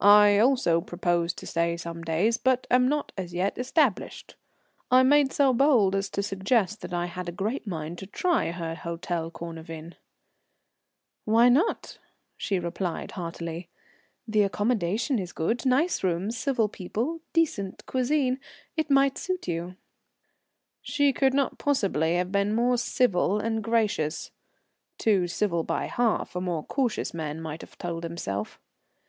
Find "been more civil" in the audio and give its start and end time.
22.30-23.40